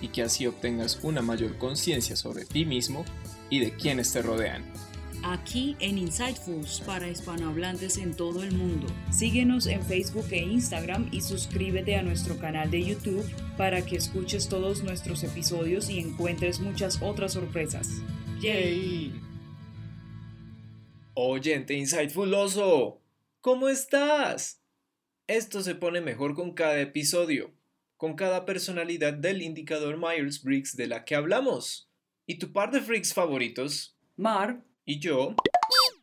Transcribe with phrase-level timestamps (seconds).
[0.00, 3.04] y que así obtengas una mayor conciencia sobre ti mismo
[3.50, 4.64] y de quienes te rodean.
[5.22, 8.86] Aquí en Insightfuls para hispanohablantes en todo el mundo.
[9.10, 13.24] Síguenos en Facebook e Instagram y suscríbete a nuestro canal de YouTube
[13.56, 17.88] para que escuches todos nuestros episodios y encuentres muchas otras sorpresas.
[18.40, 19.20] ¡Yay!
[21.14, 23.00] Oyente Insightfuloso,
[23.40, 24.62] ¿cómo estás?
[25.26, 27.55] Esto se pone mejor con cada episodio
[27.96, 31.88] con cada personalidad del indicador Myers-Briggs de la que hablamos.
[32.26, 33.96] ¿Y tu par de freaks favoritos?
[34.16, 35.34] Mar y yo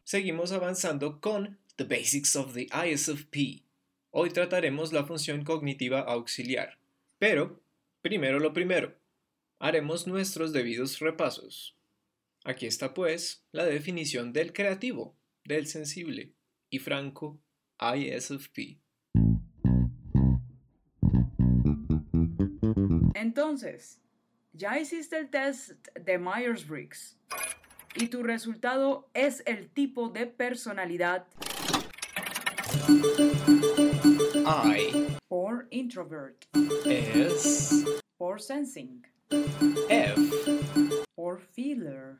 [0.03, 3.63] seguimos avanzando con The Basics of the ISFP.
[4.11, 6.77] Hoy trataremos la función cognitiva auxiliar.
[7.17, 7.63] Pero,
[8.02, 8.95] primero lo primero,
[9.59, 11.75] haremos nuestros debidos repasos.
[12.44, 16.33] Aquí está pues la definición del creativo, del sensible
[16.69, 17.39] y franco
[17.80, 18.83] ISFP.
[23.14, 24.00] Entonces,
[24.53, 27.17] ya hiciste el test de Myers-Briggs
[27.95, 31.25] y tu resultado es el tipo de personalidad
[34.45, 36.45] I por introvert,
[36.86, 37.86] S
[38.17, 39.06] por sensing,
[39.89, 40.16] F
[41.16, 42.19] por feeler,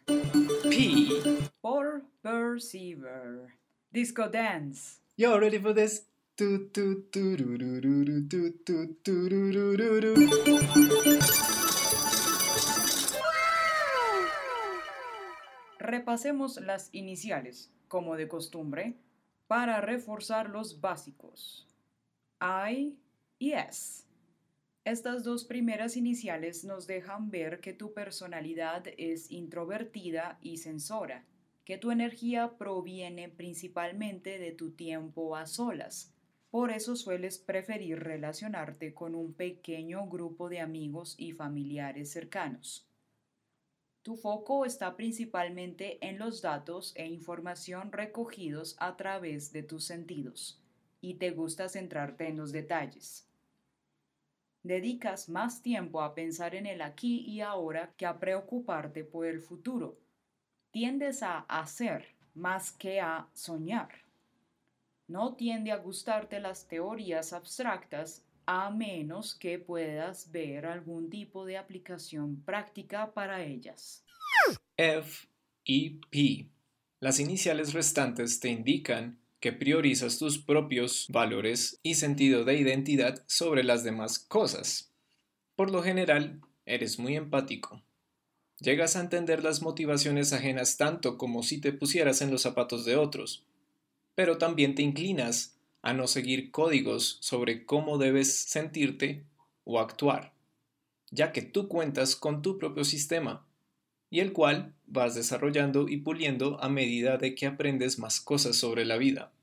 [0.64, 1.49] P.
[1.61, 3.53] por perceiver.
[3.91, 4.99] Disco dance.
[5.17, 6.08] Y'all ready for this?
[16.03, 18.97] Repasemos las iniciales, como de costumbre,
[19.47, 21.65] para reforzar los básicos.
[22.41, 22.97] I
[23.39, 24.03] y S.
[24.83, 31.23] Estas dos primeras iniciales nos dejan ver que tu personalidad es introvertida y sensora,
[31.63, 36.13] que tu energía proviene principalmente de tu tiempo a solas.
[36.52, 42.89] Por eso sueles preferir relacionarte con un pequeño grupo de amigos y familiares cercanos.
[44.03, 50.61] Tu foco está principalmente en los datos e información recogidos a través de tus sentidos
[50.99, 53.25] y te gusta centrarte en los detalles.
[54.61, 59.39] Dedicas más tiempo a pensar en el aquí y ahora que a preocuparte por el
[59.39, 59.97] futuro.
[60.71, 63.89] Tiendes a hacer más que a soñar.
[65.08, 71.58] No tiende a gustarte las teorías abstractas a menos que puedas ver algún tipo de
[71.58, 74.04] aplicación práctica para ellas.
[74.77, 75.27] F
[75.64, 76.49] y P.
[76.99, 83.64] Las iniciales restantes te indican que priorizas tus propios valores y sentido de identidad sobre
[83.64, 84.93] las demás cosas.
[85.55, 87.83] Por lo general, eres muy empático.
[88.60, 92.95] Llegas a entender las motivaciones ajenas tanto como si te pusieras en los zapatos de
[92.95, 93.43] otros,
[94.15, 99.26] pero también te inclinas a no seguir códigos sobre cómo debes sentirte
[99.66, 100.33] o actuar,
[101.11, 103.45] ya que tú cuentas con tu propio sistema,
[104.10, 108.86] y el cual vas desarrollando y puliendo a medida de que aprendes más cosas sobre
[108.86, 109.33] la vida,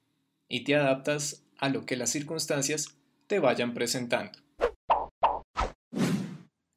[0.48, 2.96] y te adaptas a lo que las circunstancias
[3.26, 4.38] te vayan presentando.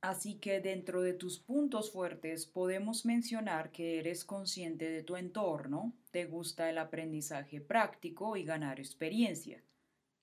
[0.03, 5.93] Así que dentro de tus puntos fuertes podemos mencionar que eres consciente de tu entorno,
[6.11, 9.63] te gusta el aprendizaje práctico y ganar experiencia.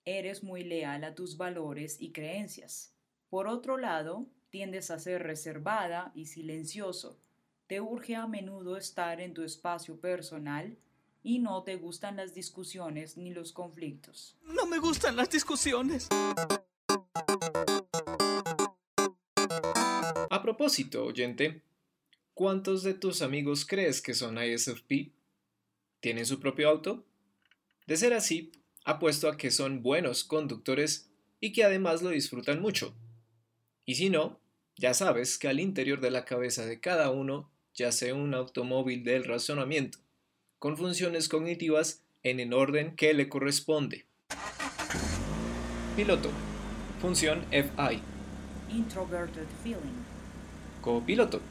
[0.05, 2.93] Eres muy leal a tus valores y creencias.
[3.31, 7.19] Por otro lado, tiendes a ser reservada y silencioso.
[7.67, 10.77] Te urge a menudo estar en tu espacio personal
[11.23, 14.37] y no te gustan las discusiones ni los conflictos.
[14.43, 16.07] No me gustan las discusiones.
[20.51, 21.63] Propósito, oyente,
[22.35, 25.13] ¿cuántos de tus amigos crees que son ISFP?
[26.01, 27.05] ¿Tienen su propio auto?
[27.87, 28.51] De ser así,
[28.85, 31.09] apuesto a que son buenos conductores
[31.39, 32.97] y que además lo disfrutan mucho.
[33.85, 34.41] Y si no,
[34.75, 39.23] ya sabes que al interior de la cabeza de cada uno yace un automóvil del
[39.23, 40.01] razonamiento,
[40.59, 44.05] con funciones cognitivas en el orden que le corresponde.
[45.95, 46.33] Piloto.
[47.01, 48.03] Función FI.
[48.69, 50.20] Introverted feeling.
[50.81, 51.43] Copiloto.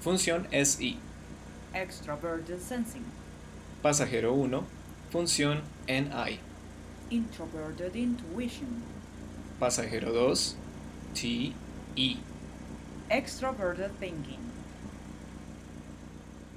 [0.00, 0.98] Función SI.
[1.72, 3.04] Extroverted sensing.
[3.82, 4.64] Pasajero 1.
[5.12, 6.40] Función NI.
[7.10, 8.82] Introverted intuition.
[9.60, 10.56] Pasajero 2.
[11.14, 12.16] TE.
[13.10, 14.40] Extroverted thinking.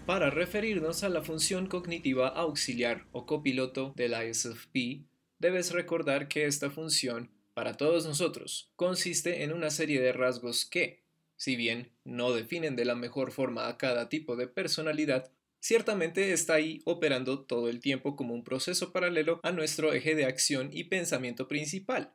[0.08, 5.06] Para referirnos a la función cognitiva auxiliar o copiloto del ISFP,
[5.38, 11.06] debes recordar que esta función, para todos nosotros, consiste en una serie de rasgos que,
[11.38, 16.56] si bien no definen de la mejor forma a cada tipo de personalidad, ciertamente está
[16.56, 20.86] ahí operando todo el tiempo como un proceso paralelo a nuestro eje de acción y
[20.86, 22.14] pensamiento principal,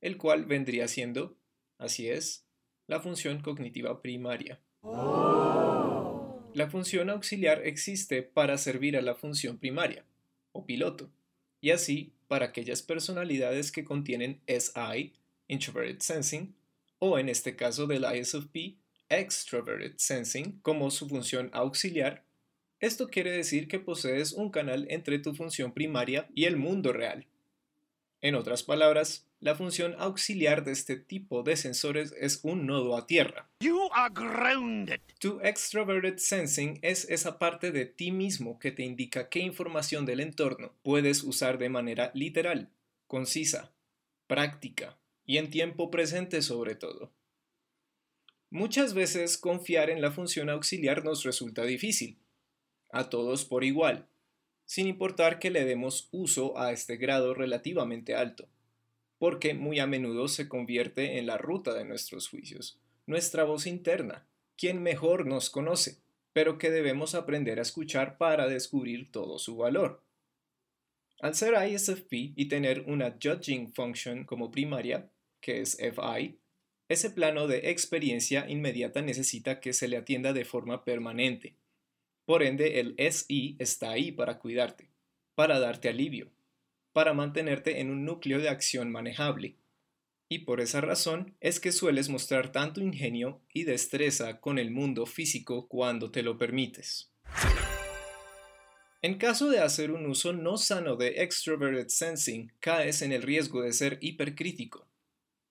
[0.00, 1.36] el cual vendría siendo,
[1.78, 2.46] así es,
[2.86, 4.60] la función cognitiva primaria.
[6.54, 10.06] La función auxiliar existe para servir a la función primaria,
[10.52, 11.10] o piloto,
[11.60, 15.12] y así para aquellas personalidades que contienen SI,
[15.48, 16.54] Introverted Sensing,
[16.98, 18.76] o en este caso del ISFP,
[19.08, 22.24] Extroverted Sensing, como su función auxiliar.
[22.80, 27.26] Esto quiere decir que posees un canal entre tu función primaria y el mundo real.
[28.20, 33.06] En otras palabras, la función auxiliar de este tipo de sensores es un nodo a
[33.06, 33.48] tierra.
[35.18, 40.20] Tu extroverted sensing es esa parte de ti mismo que te indica qué información del
[40.20, 42.70] entorno puedes usar de manera literal,
[43.06, 43.72] concisa,
[44.26, 44.96] práctica
[45.26, 47.12] y en tiempo presente sobre todo.
[48.48, 52.18] Muchas veces confiar en la función auxiliar nos resulta difícil,
[52.90, 54.06] a todos por igual,
[54.64, 58.48] sin importar que le demos uso a este grado relativamente alto
[59.18, 64.26] porque muy a menudo se convierte en la ruta de nuestros juicios, nuestra voz interna,
[64.56, 65.98] quien mejor nos conoce,
[66.32, 70.02] pero que debemos aprender a escuchar para descubrir todo su valor.
[71.20, 75.10] Al ser ISFP y tener una judging function como primaria,
[75.46, 76.40] que es FI,
[76.88, 81.54] ese plano de experiencia inmediata necesita que se le atienda de forma permanente.
[82.24, 84.90] Por ende, el SI está ahí para cuidarte,
[85.36, 86.32] para darte alivio,
[86.92, 89.54] para mantenerte en un núcleo de acción manejable.
[90.28, 95.06] Y por esa razón es que sueles mostrar tanto ingenio y destreza con el mundo
[95.06, 97.12] físico cuando te lo permites.
[99.00, 103.62] En caso de hacer un uso no sano de extroverted sensing, caes en el riesgo
[103.62, 104.88] de ser hipercrítico,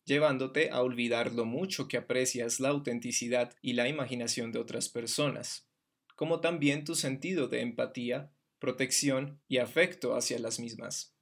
[0.06, 5.68] llevándote a olvidar lo mucho que aprecias la autenticidad y la imaginación de otras personas,
[6.16, 11.14] como también tu sentido de empatía, protección y afecto hacia las mismas.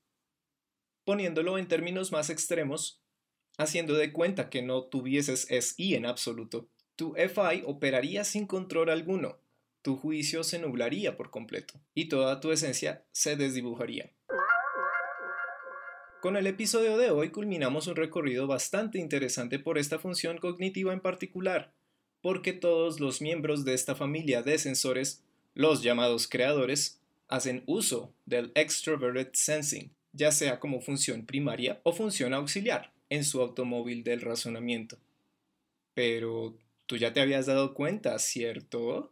[1.05, 3.01] Poniéndolo en términos más extremos,
[3.57, 9.39] haciendo de cuenta que no tuvieses SI en absoluto, tu FI operaría sin control alguno,
[9.81, 14.13] tu juicio se nublaría por completo y toda tu esencia se desdibujaría.
[16.23, 21.01] Con el episodio de hoy culminamos un recorrido bastante interesante por esta función cognitiva en
[21.01, 21.73] particular,
[22.21, 25.21] porque todos los miembros de esta familia de sensores,
[25.53, 32.33] los llamados creadores, hacen uso del extroverted sensing, ya sea como función primaria o función
[32.33, 34.97] auxiliar en su automóvil del razonamiento.
[35.93, 36.55] Pero
[36.85, 39.11] tú ya te habías dado cuenta, ¿cierto?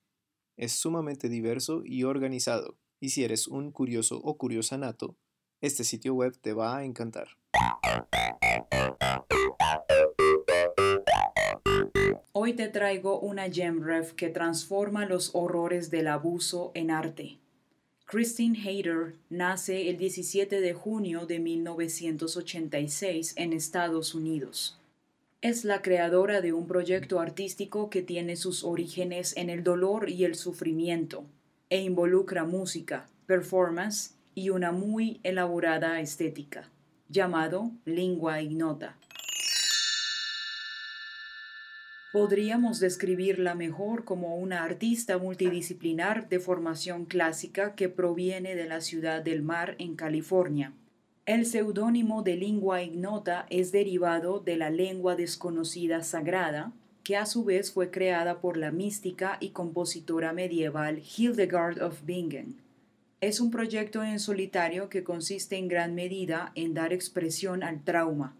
[0.61, 5.17] Es sumamente diverso y organizado, y si eres un curioso o curiosa nato,
[5.59, 7.29] este sitio web te va a encantar.
[12.33, 17.39] Hoy te traigo una GemRef que transforma los horrores del abuso en arte.
[18.05, 24.77] Christine Hayter nace el 17 de junio de 1986 en Estados Unidos.
[25.43, 30.23] Es la creadora de un proyecto artístico que tiene sus orígenes en el dolor y
[30.23, 31.25] el sufrimiento
[31.71, 36.69] e involucra música, performance y una muy elaborada estética,
[37.09, 38.97] llamado lingua ignota.
[42.13, 49.23] Podríamos describirla mejor como una artista multidisciplinar de formación clásica que proviene de la ciudad
[49.23, 50.75] del mar en California
[51.31, 56.73] el seudónimo de lingua ignota es derivado de la lengua desconocida sagrada,
[57.05, 62.57] que a su vez fue creada por la mística y compositora medieval Hildegard of Bingen.
[63.21, 68.35] Es un proyecto en solitario que consiste en gran medida en dar expresión al trauma,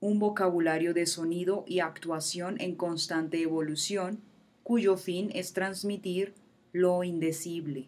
[0.00, 4.20] un vocabulario de sonido y actuación en constante evolución,
[4.62, 6.34] cuyo fin es transmitir
[6.72, 7.86] lo indecible.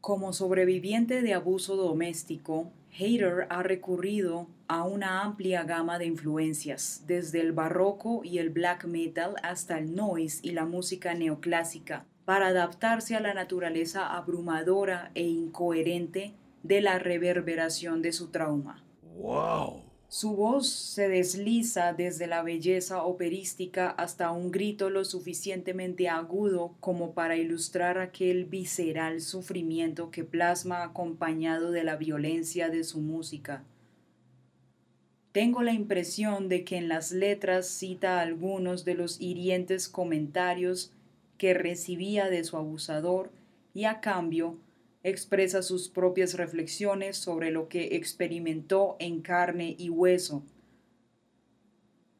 [0.00, 7.40] Como sobreviviente de abuso doméstico, Hader ha recurrido a una amplia gama de influencias, desde
[7.40, 13.16] el barroco y el black metal hasta el noise y la música neoclásica, para adaptarse
[13.16, 18.84] a la naturaleza abrumadora e incoherente de la reverberación de su trauma.
[19.16, 19.89] ¡Wow!
[20.10, 27.12] Su voz se desliza desde la belleza operística hasta un grito lo suficientemente agudo como
[27.12, 33.62] para ilustrar aquel visceral sufrimiento que plasma acompañado de la violencia de su música.
[35.30, 40.90] Tengo la impresión de que en las letras cita algunos de los hirientes comentarios
[41.38, 43.30] que recibía de su abusador
[43.74, 44.56] y a cambio
[45.02, 50.42] expresa sus propias reflexiones sobre lo que experimentó en carne y hueso.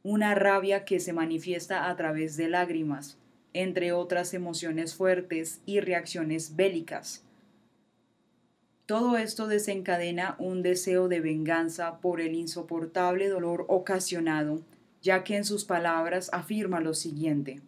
[0.02, 3.18] Una rabia que se manifiesta a través de lágrimas,
[3.52, 7.22] entre otras emociones fuertes y reacciones bélicas.
[8.86, 14.62] Todo esto desencadena un deseo de venganza por el insoportable dolor ocasionado,
[15.02, 17.60] ya que en sus palabras afirma lo siguiente.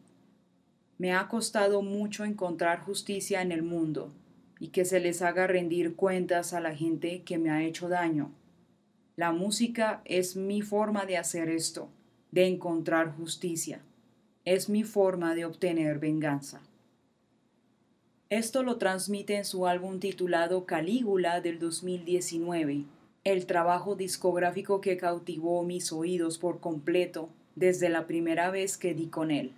[0.98, 4.12] Me ha costado mucho encontrar justicia en el mundo
[4.62, 8.30] y que se les haga rendir cuentas a la gente que me ha hecho daño.
[9.16, 11.88] La música es mi forma de hacer esto,
[12.30, 13.80] de encontrar justicia.
[14.44, 16.60] Es mi forma de obtener venganza.
[18.30, 22.84] Esto lo transmite en su álbum titulado Calígula del 2019,
[23.24, 29.08] el trabajo discográfico que cautivó mis oídos por completo desde la primera vez que di
[29.08, 29.54] con él.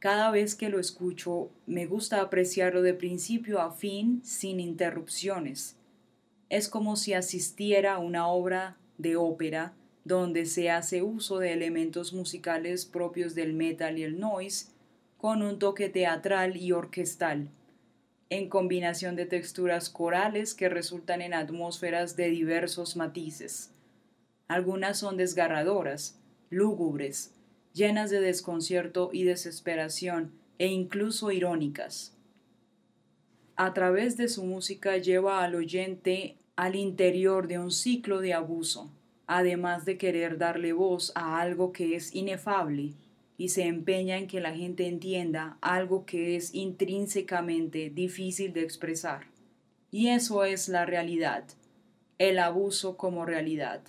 [0.00, 5.76] Cada vez que lo escucho, me gusta apreciarlo de principio a fin sin interrupciones.
[6.48, 12.14] Es como si asistiera a una obra de ópera donde se hace uso de elementos
[12.14, 14.68] musicales propios del metal y el noise,
[15.18, 17.50] con un toque teatral y orquestal,
[18.30, 23.70] en combinación de texturas corales que resultan en atmósferas de diversos matices.
[24.48, 27.34] Algunas son desgarradoras, lúgubres,
[27.72, 32.16] llenas de desconcierto y desesperación e incluso irónicas.
[33.56, 38.90] A través de su música lleva al oyente al interior de un ciclo de abuso,
[39.26, 42.94] además de querer darle voz a algo que es inefable
[43.38, 49.26] y se empeña en que la gente entienda algo que es intrínsecamente difícil de expresar.
[49.90, 51.44] Y eso es la realidad,
[52.18, 53.82] el abuso como realidad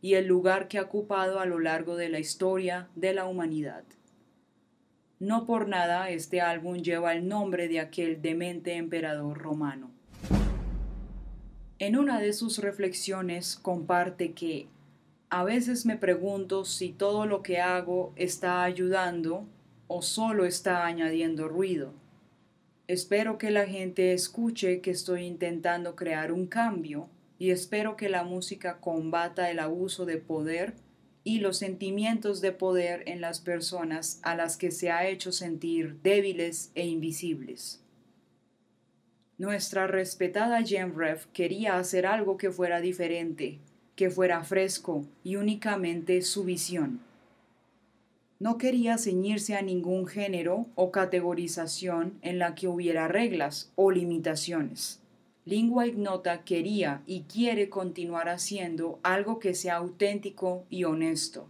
[0.00, 3.84] y el lugar que ha ocupado a lo largo de la historia de la humanidad.
[5.18, 9.90] No por nada este álbum lleva el nombre de aquel demente emperador romano.
[11.78, 14.66] En una de sus reflexiones comparte que
[15.28, 19.44] a veces me pregunto si todo lo que hago está ayudando
[19.88, 21.92] o solo está añadiendo ruido.
[22.86, 28.24] Espero que la gente escuche que estoy intentando crear un cambio y espero que la
[28.24, 30.74] música combata el abuso de poder
[31.24, 36.00] y los sentimientos de poder en las personas a las que se ha hecho sentir
[36.02, 37.82] débiles e invisibles.
[39.38, 43.58] Nuestra respetada Rev quería hacer algo que fuera diferente,
[43.96, 47.00] que fuera fresco y únicamente su visión.
[48.38, 55.00] No quería ceñirse a ningún género o categorización en la que hubiera reglas o limitaciones
[55.48, 61.46] Lingua Ignota quería y quiere continuar haciendo algo que sea auténtico y honesto.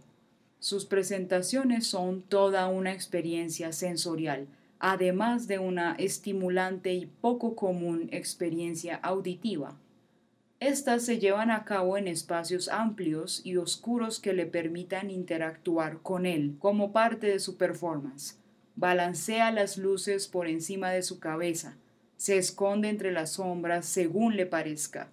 [0.59, 4.45] Sus presentaciones son toda una experiencia sensorial,
[4.77, 9.75] además de una estimulante y poco común experiencia auditiva.
[10.59, 16.27] Estas se llevan a cabo en espacios amplios y oscuros que le permitan interactuar con
[16.27, 18.37] él como parte de su performance.
[18.75, 21.77] Balancea las luces por encima de su cabeza,
[22.17, 25.09] se esconde entre las sombras según le parezca.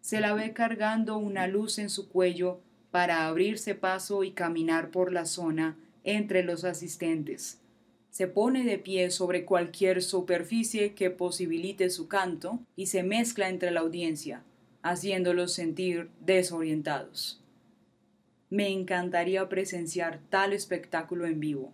[0.00, 5.12] Se la ve cargando una luz en su cuello para abrirse paso y caminar por
[5.12, 7.58] la zona entre los asistentes.
[8.10, 13.70] Se pone de pie sobre cualquier superficie que posibilite su canto y se mezcla entre
[13.70, 14.42] la audiencia,
[14.82, 17.42] haciéndolos sentir desorientados.
[18.48, 21.72] Me encantaría presenciar tal espectáculo en vivo.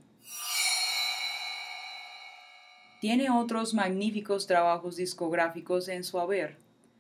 [3.02, 6.56] Tiene otros magníficos trabajos discográficos en su haber,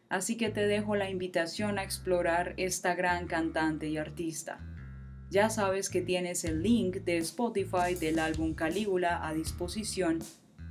[0.08, 4.58] así que te dejo la invitación a explorar esta gran cantante y artista.
[5.30, 10.18] Ya sabes que tienes el link de Spotify del álbum Calígula a disposición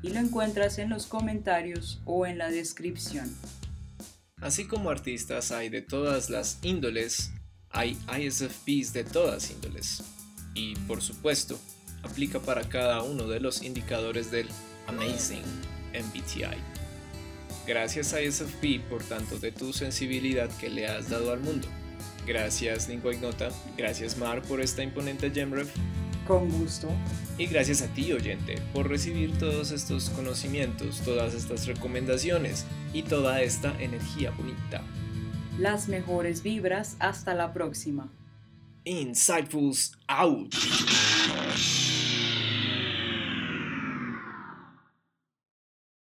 [0.03, 3.33] y lo encuentras en los comentarios o en la descripción.
[4.41, 7.31] Así como artistas hay de todas las índoles,
[7.69, 10.03] hay ISFPs de todas índoles.
[10.55, 11.57] Y por supuesto,
[12.03, 14.49] aplica para cada uno de los indicadores del
[14.87, 15.43] Amazing
[15.93, 16.57] MBTI.
[17.67, 21.67] Gracias a ISFP por tanto de tu sensibilidad que le has dado al mundo.
[22.25, 25.69] Gracias Lingua Ignota, gracias Mar por esta imponente Gemref.
[26.27, 26.89] Con gusto.
[27.37, 33.41] Y gracias a ti oyente por recibir todos estos conocimientos, todas estas recomendaciones y toda
[33.41, 34.83] esta energía bonita.
[35.57, 38.11] Las mejores vibras, hasta la próxima.
[38.85, 40.55] Insightfuls out.